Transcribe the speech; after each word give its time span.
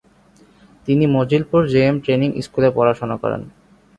তিনি 0.87 1.05
Majilpur 1.15 1.61
J 1.71 1.81
M 1.89 1.95
training 2.03 2.29
স্কুলে 2.45 2.69
পড়াশুনা 2.77 3.15
করেন। 3.23 3.41